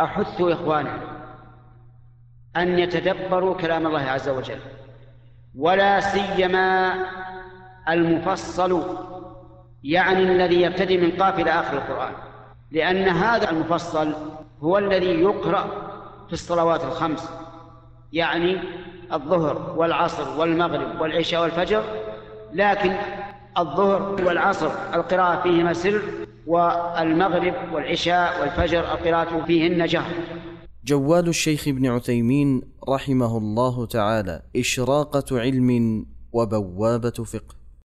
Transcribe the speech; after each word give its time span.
أحث 0.00 0.40
إخواننا 0.40 1.00
أن 2.56 2.78
يتدبروا 2.78 3.54
كلام 3.54 3.86
الله 3.86 4.00
عز 4.00 4.28
وجل 4.28 4.58
ولا 5.58 6.00
سيما 6.00 6.94
المفصل 7.88 8.82
يعني 9.84 10.22
الذي 10.22 10.62
يبتدي 10.62 10.98
من 10.98 11.10
قاف 11.10 11.38
إلى 11.38 11.50
آخر 11.50 11.76
القرآن 11.76 12.12
لأن 12.70 13.08
هذا 13.08 13.50
المفصل 13.50 14.14
هو 14.62 14.78
الذي 14.78 15.20
يقرأ 15.20 15.66
في 16.26 16.32
الصلوات 16.32 16.84
الخمس 16.84 17.30
يعني 18.12 18.58
الظهر 19.12 19.74
والعصر 19.76 20.40
والمغرب 20.40 21.00
والعشاء 21.00 21.42
والفجر 21.42 21.82
لكن 22.52 22.96
الظهر 23.58 24.24
والعصر 24.24 24.70
القراءة 24.94 25.42
فيهما 25.42 25.72
سر 25.72 26.02
والمغرب 26.46 27.54
والعشاء 27.72 28.40
والفجر 28.40 28.80
القراءة 28.80 29.44
فيهن 29.46 29.86
جهر. 29.86 30.12
جوال 30.84 31.28
الشيخ 31.28 31.68
ابن 31.68 31.86
عثيمين 31.86 32.62
رحمه 32.88 33.38
الله 33.38 33.86
تعالى 33.86 34.42
إشراقة 34.56 35.40
علم 35.40 35.70
وبوابة 36.32 37.10
فقه. 37.10 37.65